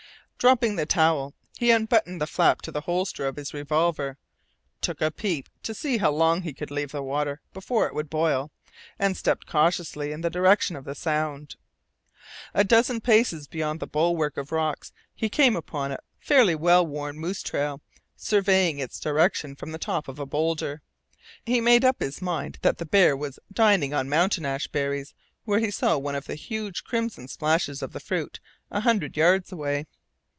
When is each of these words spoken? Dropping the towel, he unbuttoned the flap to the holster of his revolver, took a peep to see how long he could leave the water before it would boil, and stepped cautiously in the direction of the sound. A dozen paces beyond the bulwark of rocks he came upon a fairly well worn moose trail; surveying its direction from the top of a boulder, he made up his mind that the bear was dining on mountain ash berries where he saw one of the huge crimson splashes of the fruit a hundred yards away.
Dropping 0.43 0.75
the 0.75 0.87
towel, 0.87 1.35
he 1.59 1.69
unbuttoned 1.69 2.19
the 2.19 2.25
flap 2.25 2.63
to 2.63 2.71
the 2.71 2.81
holster 2.81 3.27
of 3.27 3.35
his 3.35 3.53
revolver, 3.53 4.17
took 4.81 4.99
a 4.99 5.11
peep 5.11 5.47
to 5.61 5.75
see 5.75 5.97
how 5.99 6.09
long 6.09 6.41
he 6.41 6.51
could 6.51 6.71
leave 6.71 6.91
the 6.93 7.03
water 7.03 7.41
before 7.53 7.85
it 7.85 7.93
would 7.93 8.09
boil, 8.09 8.49
and 8.97 9.15
stepped 9.15 9.45
cautiously 9.45 10.11
in 10.11 10.21
the 10.21 10.31
direction 10.31 10.75
of 10.75 10.83
the 10.83 10.95
sound. 10.95 11.57
A 12.55 12.63
dozen 12.63 13.01
paces 13.01 13.47
beyond 13.47 13.79
the 13.79 13.85
bulwark 13.85 14.35
of 14.35 14.51
rocks 14.51 14.91
he 15.13 15.29
came 15.29 15.55
upon 15.55 15.91
a 15.91 15.99
fairly 16.17 16.55
well 16.55 16.83
worn 16.87 17.19
moose 17.19 17.43
trail; 17.43 17.79
surveying 18.15 18.79
its 18.79 18.99
direction 18.99 19.55
from 19.55 19.71
the 19.71 19.77
top 19.77 20.07
of 20.07 20.17
a 20.17 20.25
boulder, 20.25 20.81
he 21.45 21.61
made 21.61 21.85
up 21.85 21.99
his 21.99 22.19
mind 22.19 22.57
that 22.63 22.79
the 22.79 22.85
bear 22.87 23.15
was 23.15 23.37
dining 23.53 23.93
on 23.93 24.09
mountain 24.09 24.47
ash 24.47 24.65
berries 24.65 25.13
where 25.45 25.59
he 25.59 25.69
saw 25.69 25.99
one 25.99 26.15
of 26.15 26.25
the 26.25 26.33
huge 26.33 26.83
crimson 26.83 27.27
splashes 27.27 27.83
of 27.83 27.93
the 27.93 27.99
fruit 27.99 28.39
a 28.71 28.79
hundred 28.79 29.15
yards 29.15 29.51
away. 29.51 29.85